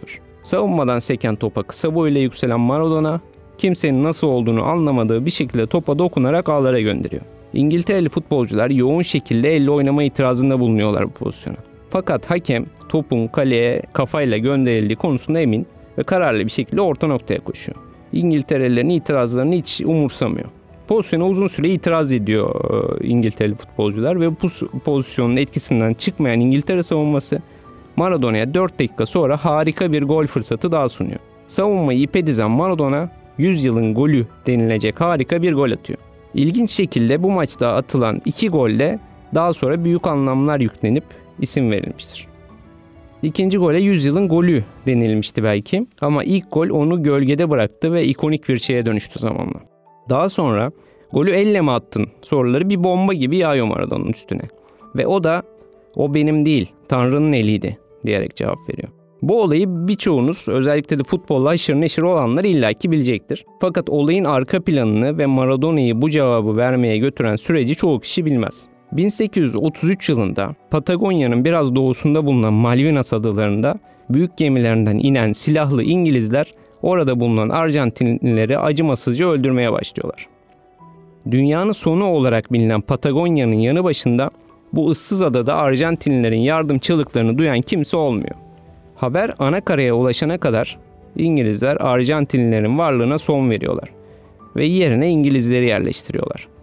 Savunmadan 0.44 1.00
seken 1.00 1.36
topa 1.36 1.64
kısa 1.64 1.96
boyuyla 1.96 2.22
yükselen 2.22 2.60
Maradona, 2.60 3.22
kimsenin 3.58 4.04
nasıl 4.04 4.28
olduğunu 4.28 4.64
anlamadığı 4.64 5.26
bir 5.26 5.32
şekilde 5.32 5.68
topa 5.68 6.00
dokunarak 6.00 6.50
ağlara 6.50 6.80
gönderiyor. 6.80 7.22
İngiltereli 7.54 8.10
futbolcular 8.10 8.70
yoğun 8.70 9.02
şekilde 9.02 9.56
elle 9.56 9.72
oynama 9.72 10.04
itirazında 10.04 10.60
bulunuyorlar 10.60 11.06
bu 11.06 11.12
pozisyona. 11.12 11.58
Fakat 11.96 12.32
hakem 12.32 12.66
topun 12.90 13.28
kaleye 13.28 13.82
kafayla 13.94 14.38
gönderildiği 14.38 14.96
konusunda 14.96 15.40
emin 15.40 15.68
ve 15.98 16.04
kararlı 16.04 16.46
bir 16.46 16.50
şekilde 16.50 16.82
orta 16.82 17.08
noktaya 17.08 17.40
koşuyor. 17.40 17.78
İngilterelilerin 18.14 18.90
itirazlarını 18.90 19.56
hiç 19.56 19.82
umursamıyor. 19.82 20.50
Pozisyona 20.88 21.28
uzun 21.28 21.48
süre 21.48 21.70
itiraz 21.70 22.12
ediyor 22.12 22.56
e, 23.02 23.08
İngiltereli 23.08 23.56
futbolcular 23.56 24.22
ve 24.22 24.32
bu 24.32 24.36
pozisyonun 24.80 25.38
etkisinden 25.38 25.94
çıkmayan 25.94 26.40
İngiltere 26.40 26.84
savunması 26.84 27.42
Maradona'ya 27.96 28.54
4 28.54 28.80
dakika 28.80 29.06
sonra 29.06 29.38
harika 29.38 29.92
bir 29.92 30.04
gol 30.04 30.26
fırsatı 30.26 30.72
daha 30.72 30.90
sunuyor. 30.90 31.20
Savunmayı 31.48 32.00
ipe 32.00 32.28
dizen 32.28 32.52
Maradona 32.52 33.10
100 33.38 33.66
yılın 33.66 33.94
golü 33.94 34.26
denilecek 34.48 35.02
harika 35.02 35.42
bir 35.42 35.54
gol 35.54 35.72
atıyor. 35.72 36.00
İlginç 36.34 36.72
şekilde 36.72 37.24
bu 37.24 37.32
maçta 37.32 37.76
atılan 37.76 38.22
iki 38.26 38.50
golle 38.50 39.00
daha 39.36 39.54
sonra 39.54 39.84
büyük 39.84 40.08
anlamlar 40.08 40.60
yüklenip 40.60 41.04
isim 41.40 41.72
verilmiştir. 41.72 42.28
İkinci 43.24 43.58
gole 43.58 43.80
100 43.80 44.06
yılın 44.06 44.28
golü 44.28 44.64
denilmişti 44.88 45.44
belki 45.44 45.88
ama 46.02 46.24
ilk 46.24 46.52
gol 46.52 46.70
onu 46.70 47.04
gölgede 47.04 47.50
bıraktı 47.50 47.94
ve 47.94 48.06
ikonik 48.06 48.50
bir 48.50 48.60
şeye 48.60 48.86
dönüştü 48.86 49.20
zamanla. 49.20 49.60
Daha 50.10 50.30
sonra 50.30 50.72
golü 51.12 51.32
elle 51.32 51.62
mi 51.62 51.72
attın 51.72 52.08
soruları 52.22 52.70
bir 52.70 52.84
bomba 52.84 53.14
gibi 53.14 53.38
yağıyor 53.38 53.66
Maradona'nın 53.66 54.12
üstüne. 54.12 54.42
Ve 54.96 55.08
o 55.08 55.24
da 55.24 55.44
o 55.96 56.14
benim 56.14 56.46
değil 56.46 56.72
Tanrı'nın 56.90 57.34
eliydi 57.34 57.78
diyerek 58.06 58.36
cevap 58.36 58.58
veriyor. 58.70 58.90
Bu 59.22 59.42
olayı 59.42 59.66
birçoğunuz 59.68 60.48
özellikle 60.48 61.00
de 61.00 61.04
futbolla 61.04 61.50
aşırı 61.50 61.82
neşir 61.82 62.02
olanlar 62.02 62.44
illaki 62.44 62.92
bilecektir. 62.92 63.46
Fakat 63.62 63.90
olayın 63.90 64.24
arka 64.24 64.64
planını 64.64 65.18
ve 65.18 65.26
Maradona'yı 65.26 66.02
bu 66.02 66.10
cevabı 66.10 66.58
vermeye 66.58 66.98
götüren 66.98 67.36
süreci 67.36 67.76
çoğu 67.76 68.00
kişi 68.00 68.26
bilmez. 68.26 68.66
1833 68.98 70.10
yılında 70.10 70.56
Patagonya'nın 70.72 71.46
biraz 71.46 71.76
doğusunda 71.76 72.26
bulunan 72.26 72.54
Malvinas 72.54 73.14
adalarında 73.14 73.76
büyük 74.10 74.38
gemilerinden 74.38 74.98
inen 74.98 75.34
silahlı 75.34 75.84
İngilizler 75.84 76.54
orada 76.82 77.20
bulunan 77.20 77.50
Arjantinlileri 77.50 78.60
acımasızca 78.60 79.28
öldürmeye 79.28 79.72
başlıyorlar. 79.72 80.28
Dünyanın 81.32 81.72
sonu 81.72 82.06
olarak 82.06 82.54
bilinen 82.54 82.82
Patagonya'nın 82.82 83.56
yanı 83.56 83.84
başında 83.84 84.30
bu 84.74 84.90
ıssız 84.90 85.22
adada 85.22 85.56
Arjantinlilerin 85.56 86.40
yardım 86.40 86.80
çığlıklarını 86.80 87.38
duyan 87.38 87.62
kimse 87.62 87.98
olmuyor. 87.98 88.36
Haber 88.96 89.32
ana 89.40 89.62
karaya 89.62 89.96
ulaşana 89.96 90.38
kadar 90.38 90.78
İngilizler 91.16 91.76
Arjantinlilerin 91.76 92.78
varlığına 92.78 93.18
son 93.18 93.50
veriyorlar 93.50 93.90
ve 94.56 94.66
yerine 94.66 95.10
İngilizleri 95.10 95.66
yerleştiriyorlar. 95.66 96.55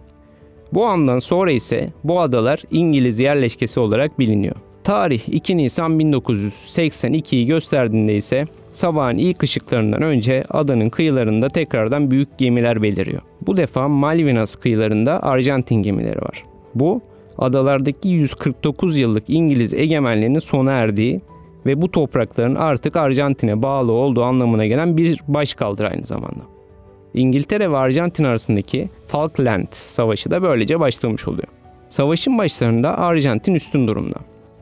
Bu 0.73 0.85
andan 0.85 1.19
sonra 1.19 1.51
ise 1.51 1.89
bu 2.03 2.19
adalar 2.19 2.63
İngiliz 2.71 3.19
yerleşkesi 3.19 3.79
olarak 3.79 4.19
biliniyor. 4.19 4.55
Tarih 4.83 5.21
2 5.27 5.57
Nisan 5.57 5.99
1982'yi 5.99 7.45
gösterdiğinde 7.45 8.15
ise 8.15 8.47
sabahın 8.71 9.17
ilk 9.17 9.43
ışıklarından 9.43 10.01
önce 10.01 10.43
adanın 10.49 10.89
kıyılarında 10.89 11.49
tekrardan 11.49 12.11
büyük 12.11 12.37
gemiler 12.37 12.81
beliriyor. 12.81 13.21
Bu 13.47 13.57
defa 13.57 13.87
Malvinas 13.87 14.55
kıyılarında 14.55 15.23
Arjantin 15.23 15.83
gemileri 15.83 16.21
var. 16.21 16.45
Bu 16.75 17.01
adalardaki 17.37 18.09
149 18.09 18.97
yıllık 18.97 19.23
İngiliz 19.27 19.73
egemenliğinin 19.73 20.39
sona 20.39 20.71
erdiği 20.71 21.21
ve 21.65 21.81
bu 21.81 21.91
toprakların 21.91 22.55
artık 22.55 22.95
Arjantin'e 22.95 23.61
bağlı 23.61 23.91
olduğu 23.91 24.23
anlamına 24.23 24.65
gelen 24.65 24.97
bir 24.97 25.19
başkaldır 25.27 25.85
aynı 25.85 26.03
zamanda. 26.03 26.52
İngiltere 27.13 27.71
ve 27.71 27.77
Arjantin 27.77 28.23
arasındaki 28.23 28.89
Falkland 29.07 29.67
Savaşı 29.71 30.31
da 30.31 30.41
böylece 30.41 30.79
başlamış 30.79 31.27
oluyor. 31.27 31.47
Savaşın 31.89 32.37
başlarında 32.37 32.97
Arjantin 32.97 33.55
üstün 33.55 33.87
durumda. 33.87 34.17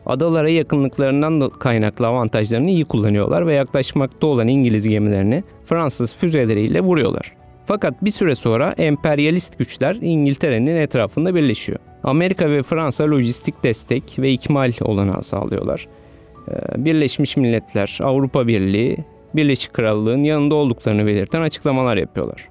Adalara 0.05 0.50
yakınlıklarından 0.50 1.41
da 1.41 1.50
kaynaklı 1.50 2.08
avantajlarını 2.08 2.70
iyi 2.70 2.86
kullanıyorlar 2.86 3.48
ve 3.48 3.53
yaklaşmakta 3.53 4.27
olan 4.27 4.48
İngiliz 4.48 4.88
gemilerini 4.88 5.43
Fransız 5.65 6.15
füzeleriyle 6.15 6.81
vuruyorlar. 6.81 7.36
Fakat 7.65 8.05
bir 8.05 8.12
süre 8.12 8.36
sonra 8.36 8.72
emperyalist 8.77 9.58
güçler 9.58 9.98
İngiltere'nin 10.01 10.75
etrafında 10.75 11.36
birleşiyor. 11.36 11.79
Amerika 12.03 12.50
ve 12.50 12.63
Fransa 12.63 13.03
lojistik 13.03 13.63
destek 13.63 14.20
ve 14.20 14.31
ikmal 14.31 14.74
olanağı 14.81 15.24
sağlıyorlar. 15.24 15.88
Ee, 16.50 16.86
Birleşmiş 16.86 17.38
Milletler, 17.38 18.00
Avrupa 18.03 18.48
Birliği, 18.48 18.98
Birleşik 19.35 19.73
Krallığın 19.73 20.23
yanında 20.23 20.55
olduklarını 20.55 21.05
belirten 21.05 21.41
açıklamalar 21.41 21.97
yapıyorlar. 21.97 22.50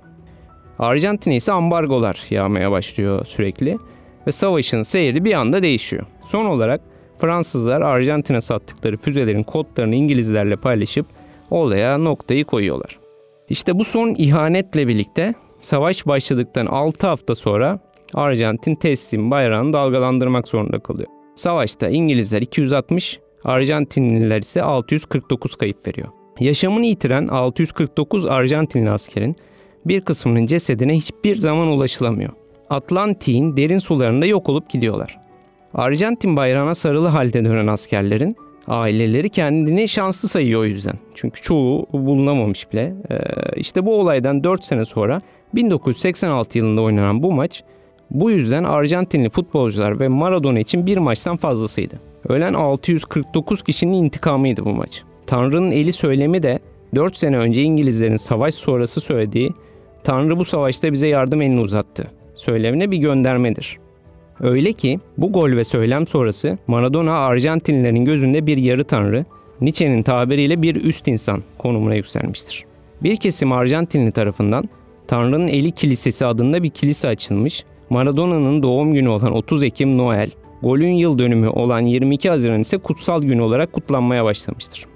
Arjantin'e 0.79 1.37
ise 1.37 1.53
ambargolar 1.53 2.23
yağmaya 2.31 2.71
başlıyor 2.71 3.27
sürekli 3.27 3.79
ve 4.27 4.33
savaşın 4.33 4.83
seyri 4.83 5.25
bir 5.25 5.33
anda 5.33 5.63
değişiyor. 5.63 6.07
Son 6.25 6.45
olarak 6.45 6.81
Fransızlar 7.19 7.81
Arjantin'e 7.81 8.41
sattıkları 8.41 8.97
füzelerin 8.97 9.43
kodlarını 9.43 9.95
İngilizlerle 9.95 10.57
paylaşıp 10.57 11.07
olaya 11.51 11.99
noktayı 11.99 12.45
koyuyorlar. 12.45 12.99
İşte 13.49 13.79
bu 13.79 13.85
son 13.85 14.15
ihanetle 14.19 14.89
birlikte 14.89 15.35
savaş 15.61 16.07
başladıktan 16.07 16.67
6 16.67 17.07
hafta 17.07 17.35
sonra 17.35 17.79
Arjantin 18.15 18.75
teslim 18.75 19.31
bayrağını 19.31 19.73
dalgalandırmak 19.73 20.49
zorunda 20.49 20.79
kalıyor. 20.79 21.09
Savaşta 21.37 21.89
İngilizler 21.89 22.43
260, 22.43 23.21
Arjantinliler 23.45 24.39
ise 24.39 24.63
649 24.63 25.55
kayıp 25.55 25.89
veriyor. 25.89 26.09
Yaşamını 26.41 26.87
yitiren 26.87 27.27
649 27.27 28.27
Arjantinli 28.27 28.91
askerin 28.91 29.37
bir 29.87 30.01
kısmının 30.01 30.47
cesedine 30.47 30.97
hiçbir 30.97 31.37
zaman 31.37 31.69
ulaşılamıyor. 31.69 32.31
Atlantik'in 32.71 33.57
derin 33.57 33.79
sularında 33.79 34.27
yok 34.27 34.49
olup 34.49 34.71
gidiyorlar. 34.71 35.19
Arjantin 35.75 36.37
bayrağına 36.37 36.75
sarılı 36.75 37.09
halde 37.09 37.45
dönen 37.45 37.67
askerlerin 37.67 38.37
aileleri 38.67 39.31
kendini 39.31 39.89
şanslı 39.89 40.29
sayıyor 40.29 40.61
o 40.61 40.65
yüzden. 40.65 40.95
Çünkü 41.15 41.43
çoğu 41.43 41.87
bulunamamış 41.93 42.73
bile. 42.73 42.95
Ee, 43.11 43.17
işte 43.57 43.87
bu 43.87 44.01
olaydan 44.01 44.45
4 44.45 44.65
sene 44.65 44.85
sonra 44.85 45.23
1986 45.55 46.59
yılında 46.59 46.81
oynanan 46.81 47.23
bu 47.23 47.33
maç 47.33 47.65
bu 48.11 48.31
yüzden 48.31 48.65
Arjantinli 48.65 49.31
futbolcular 49.31 50.01
ve 50.01 50.09
Maradona 50.09 50.61
için 50.61 50.87
bir 50.87 50.99
maçtan 50.99 51.37
fazlasıydı. 51.37 52.01
Ölen 52.29 52.55
649 52.55 53.63
kişinin 53.63 53.93
intikamıydı 53.93 54.65
bu 54.65 54.71
maç. 54.75 55.03
Tanrı'nın 55.31 55.71
eli 55.71 55.93
söylemi 55.93 56.43
de 56.43 56.59
4 56.95 57.17
sene 57.17 57.39
önce 57.39 57.63
İngilizlerin 57.63 58.17
savaş 58.17 58.55
sonrası 58.55 59.01
söylediği 59.01 59.51
Tanrı 60.05 60.39
bu 60.39 60.45
savaşta 60.45 60.93
bize 60.93 61.07
yardım 61.09 61.43
elini 61.43 61.61
uzattı. 61.61 62.07
Söylemine 62.35 62.91
bir 62.91 62.97
göndermedir. 62.97 63.79
Öyle 64.41 64.73
ki 64.73 64.99
bu 65.19 65.33
gol 65.33 65.51
ve 65.51 65.65
söylem 65.65 66.07
sonrası 66.07 66.59
Maradona 66.67 67.19
Arjantinlilerin 67.19 68.05
gözünde 68.05 68.47
bir 68.47 68.57
yarı 68.57 68.85
tanrı, 68.85 69.25
Nietzsche'nin 69.61 70.03
tabiriyle 70.03 70.63
bir 70.63 70.75
üst 70.75 71.09
insan 71.09 71.43
konumuna 71.59 71.95
yükselmiştir. 71.95 72.65
Bir 73.03 73.17
kesim 73.17 73.53
Arjantinli 73.53 74.13
tarafından 74.13 74.69
Tanrı'nın 75.07 75.49
Eli 75.49 75.73
Kilisesi 75.73 76.27
adında 76.27 76.63
bir 76.63 76.71
kilise 76.71 77.09
açılmış, 77.09 77.65
Maradona'nın 77.91 78.63
doğum 78.63 78.95
günü 78.95 79.09
olan 79.09 79.33
30 79.33 79.63
Ekim 79.63 79.99
Noel, 79.99 80.31
golün 80.63 80.93
yıl 80.93 81.19
dönümü 81.19 81.49
olan 81.49 81.81
22 81.81 82.31
Haziran 82.31 82.61
ise 82.61 82.79
kutsal 82.79 83.23
gün 83.23 83.39
olarak 83.39 83.73
kutlanmaya 83.73 84.25
başlamıştır. 84.25 84.90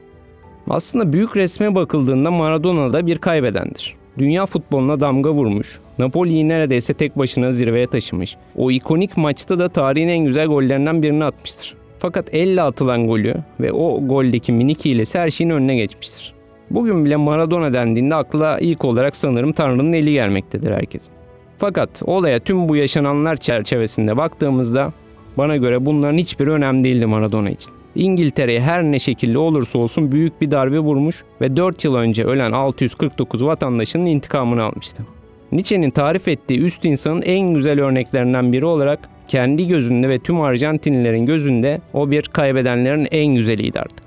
Aslında 0.71 1.13
büyük 1.13 1.37
resme 1.37 1.75
bakıldığında 1.75 2.31
Maradona 2.31 2.93
da 2.93 3.07
bir 3.07 3.19
kaybedendir. 3.19 3.95
Dünya 4.19 4.47
futboluna 4.47 5.01
damga 5.01 5.33
vurmuş, 5.33 5.81
Napoli'yi 5.99 6.49
neredeyse 6.49 6.95
tek 6.95 7.19
başına 7.19 7.53
zirveye 7.53 7.87
taşımış. 7.87 8.37
O 8.57 8.71
ikonik 8.71 9.17
maçta 9.17 9.59
da 9.59 9.69
tarihin 9.69 10.09
en 10.09 10.25
güzel 10.25 10.47
gollerinden 10.47 11.03
birini 11.03 11.25
atmıştır. 11.25 11.75
Fakat 11.99 12.35
elle 12.35 12.63
atılan 12.63 13.07
golü 13.07 13.35
ve 13.61 13.73
o 13.73 14.07
goldeki 14.07 14.53
minik 14.53 14.85
hilesi 14.85 15.19
her 15.19 15.31
şeyin 15.31 15.51
önüne 15.51 15.77
geçmiştir. 15.77 16.35
Bugün 16.71 17.05
bile 17.05 17.17
Maradona 17.17 17.73
dendiğinde 17.73 18.15
akla 18.15 18.59
ilk 18.59 18.85
olarak 18.85 19.17
sanırım 19.17 19.53
Tanrı'nın 19.53 19.93
eli 19.93 20.13
gelmektedir 20.13 20.73
herkesin. 20.73 21.13
Fakat 21.59 22.03
olaya 22.05 22.41
tüm 22.41 22.69
bu 22.69 22.77
yaşananlar 22.77 23.37
çerçevesinde 23.37 24.17
baktığımızda 24.17 24.93
bana 25.39 25.57
göre 25.57 25.87
bunların 25.87 26.19
hiçbiri 26.19 26.51
önemli 26.51 26.85
değildi 26.85 27.07
Maradona 27.07 27.51
için. 27.51 27.75
İngiltere'ye 27.95 28.61
her 28.61 28.83
ne 28.83 28.99
şekilde 28.99 29.39
olursa 29.39 29.79
olsun 29.79 30.13
büyük 30.13 30.41
bir 30.41 30.51
darbe 30.51 30.79
vurmuş 30.79 31.25
ve 31.41 31.57
4 31.57 31.85
yıl 31.85 31.95
önce 31.95 32.25
ölen 32.25 32.53
649 32.53 33.45
vatandaşının 33.45 34.07
intikamını 34.07 34.63
almıştı. 34.63 35.03
Nietzsche'nin 35.53 35.91
tarif 35.91 36.29
ettiği 36.29 36.61
üst 36.61 36.85
insanın 36.85 37.23
en 37.23 37.55
güzel 37.55 37.81
örneklerinden 37.81 38.53
biri 38.53 38.65
olarak 38.65 39.09
kendi 39.29 39.67
gözünde 39.69 40.09
ve 40.09 40.19
tüm 40.19 40.41
Arjantinlilerin 40.41 41.27
gözünde 41.27 41.81
o 41.93 42.11
bir 42.11 42.23
kaybedenlerin 42.23 43.09
en 43.11 43.35
güzeliydi 43.35 43.81
artık. 43.81 44.05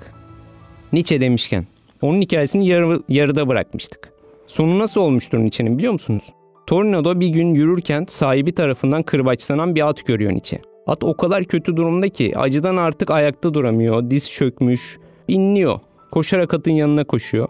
Nietzsche 0.92 1.20
demişken 1.20 1.66
onun 2.02 2.20
hikayesini 2.20 2.66
yarı, 2.66 3.02
yarıda 3.08 3.48
bırakmıştık. 3.48 4.12
Sonu 4.46 4.78
nasıl 4.78 5.00
olmuştur 5.00 5.38
Nietzsche'nin 5.38 5.78
biliyor 5.78 5.92
musunuz? 5.92 6.24
Torino'da 6.66 7.20
bir 7.20 7.28
gün 7.28 7.54
yürürken 7.54 8.06
sahibi 8.08 8.52
tarafından 8.52 9.02
kırbaçlanan 9.02 9.74
bir 9.74 9.88
at 9.88 10.06
görüyor 10.06 10.32
Nietzsche. 10.32 10.60
At 10.88 11.04
o 11.04 11.16
kadar 11.16 11.44
kötü 11.44 11.76
durumda 11.76 12.08
ki 12.08 12.32
acıdan 12.36 12.76
artık 12.76 13.10
ayakta 13.10 13.54
duramıyor, 13.54 14.10
diz 14.10 14.30
çökmüş, 14.30 14.98
inliyor. 15.28 15.80
Koşarak 16.10 16.54
atın 16.54 16.70
yanına 16.70 17.04
koşuyor. 17.04 17.48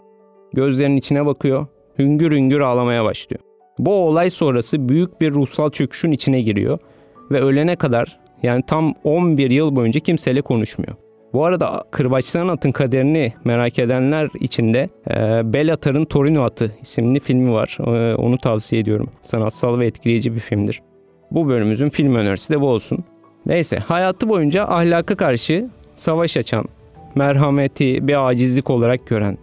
Gözlerinin 0.53 0.97
içine 0.97 1.25
bakıyor, 1.25 1.67
hüngür 1.99 2.31
hüngür 2.31 2.59
ağlamaya 2.59 3.05
başlıyor. 3.05 3.43
Bu 3.79 3.93
olay 3.93 4.29
sonrası 4.29 4.89
büyük 4.89 5.21
bir 5.21 5.31
ruhsal 5.31 5.69
çöküşün 5.69 6.11
içine 6.11 6.41
giriyor 6.41 6.79
ve 7.31 7.41
ölene 7.41 7.75
kadar 7.75 8.19
yani 8.43 8.63
tam 8.67 8.93
11 9.03 9.51
yıl 9.51 9.75
boyunca 9.75 9.99
kimseyle 9.99 10.41
konuşmuyor. 10.41 10.95
Bu 11.33 11.45
arada 11.45 11.83
Kırbaçlanan 11.91 12.47
Atın 12.47 12.71
kaderini 12.71 13.33
merak 13.43 13.79
edenler 13.79 14.29
için 14.39 14.73
de 14.73 14.89
e, 15.09 15.13
Bellatar'ın 15.53 16.05
Torino 16.05 16.43
Atı 16.43 16.71
isimli 16.81 17.19
filmi 17.19 17.51
var. 17.51 17.77
E, 17.79 18.15
onu 18.15 18.37
tavsiye 18.37 18.81
ediyorum. 18.81 19.09
Sanatsal 19.21 19.79
ve 19.79 19.87
etkileyici 19.87 20.35
bir 20.35 20.39
filmdir. 20.39 20.81
Bu 21.31 21.47
bölümümüzün 21.47 21.89
film 21.89 22.15
önerisi 22.15 22.53
de 22.53 22.61
bu 22.61 22.67
olsun. 22.67 22.99
Neyse 23.45 23.77
hayatı 23.77 24.29
boyunca 24.29 24.63
ahlaka 24.63 25.15
karşı 25.15 25.69
savaş 25.95 26.37
açan, 26.37 26.65
merhameti 27.15 28.07
bir 28.07 28.27
acizlik 28.27 28.69
olarak 28.69 29.07
gören, 29.07 29.37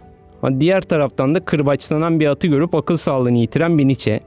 diğer 0.59 0.81
taraftan 0.81 1.35
da 1.35 1.39
kırbaçlanan 1.39 2.19
bir 2.19 2.27
atı 2.27 2.47
görüp 2.47 2.75
akıl 2.75 2.97
sağlığını 2.97 3.37
yitiren 3.37 3.77
bir 3.77 3.87
Nietzsche 3.87 4.19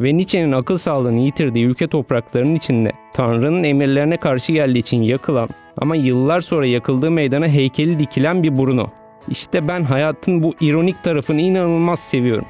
ve 0.00 0.16
Nietzsche'nin 0.16 0.52
akıl 0.52 0.76
sağlığını 0.76 1.20
yitirdiği 1.20 1.66
ülke 1.66 1.86
topraklarının 1.86 2.54
içinde 2.54 2.92
Tanrı'nın 3.14 3.64
emirlerine 3.64 4.16
karşı 4.16 4.52
geldiği 4.52 4.78
için 4.78 5.02
yakılan 5.02 5.48
ama 5.76 5.96
yıllar 5.96 6.40
sonra 6.40 6.66
yakıldığı 6.66 7.10
meydana 7.10 7.48
heykeli 7.48 7.98
dikilen 7.98 8.42
bir 8.42 8.56
Bruno. 8.58 8.86
İşte 9.28 9.68
ben 9.68 9.84
hayatın 9.84 10.42
bu 10.42 10.54
ironik 10.60 11.02
tarafını 11.02 11.40
inanılmaz 11.40 12.00
seviyorum. 12.00 12.44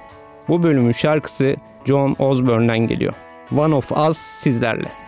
Bu 0.49 0.63
bölümün 0.63 0.93
şarkısı 0.93 1.57
John 1.85 2.15
Osborne'den 2.19 2.79
geliyor. 2.79 3.13
One 3.57 3.75
of 3.75 3.93
Us 3.93 4.19
sizlerle. 4.19 5.08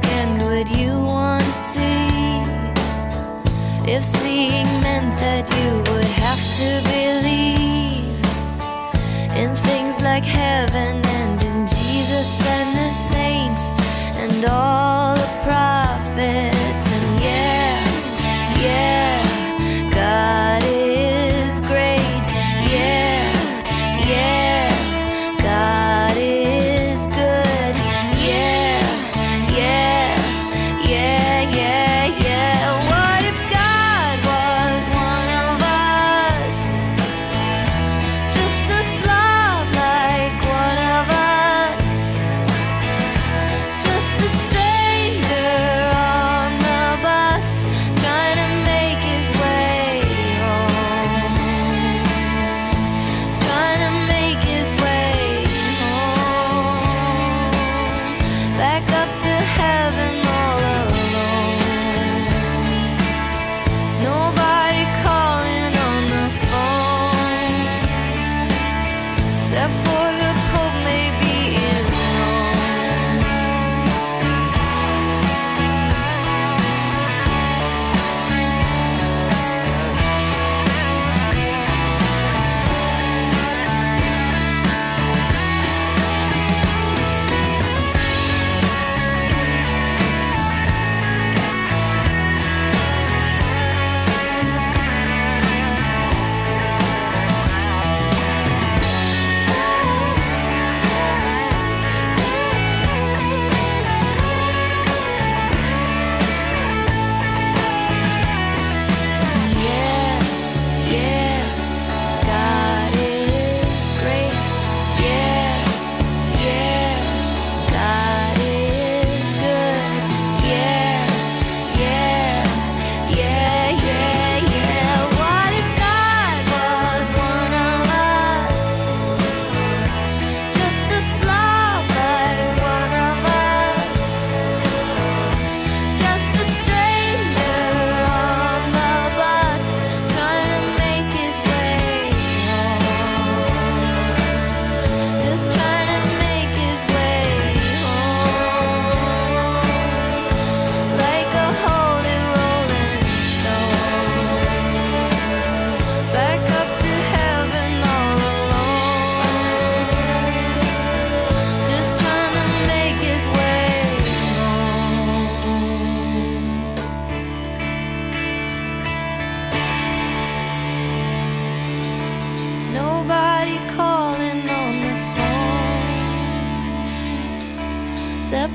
again 0.00 0.38
would 0.44 0.68
you 0.68 0.92
want 1.02 1.44
to 1.44 1.52
see? 1.52 2.08
If 3.94 4.04
seeing 4.04 4.68
meant 4.84 5.12
that 5.24 5.44
you 5.58 5.70
would 5.90 6.12
have 6.24 6.42
to 6.60 6.68
believe 6.94 8.20
in 9.40 9.50
things 9.68 10.02
like 10.02 10.24
heaven 10.24 10.94
and 11.18 11.42
in 11.42 11.66
Jesus 11.66 12.28
and 12.56 12.70
the 12.76 12.92
saints 12.92 13.64
and 14.22 14.44
all 14.44 15.14
the 15.14 15.28
pride. 15.44 15.69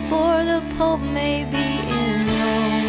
For 0.10 0.44
the 0.46 0.62
Pope, 0.78 1.02
maybe 1.02 1.58
in 1.58 2.28
Rome. 2.28 2.86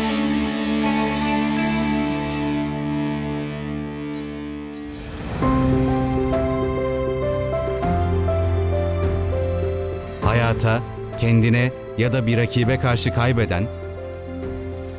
Hayata, 10.22 10.83
kendine 11.18 11.72
ya 11.98 12.12
da 12.12 12.26
bir 12.26 12.37
rakibe 12.37 12.81
karşı 12.81 13.14
kaybeden 13.14 13.66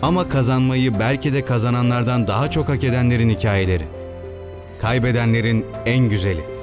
ama 0.01 0.29
kazanmayı 0.29 0.99
belki 0.99 1.33
de 1.33 1.45
kazananlardan 1.45 2.27
daha 2.27 2.51
çok 2.51 2.69
hak 2.69 2.83
edenlerin 2.83 3.29
hikayeleri. 3.29 3.83
Kaybedenlerin 4.81 5.65
en 5.85 6.09
güzeli. 6.09 6.56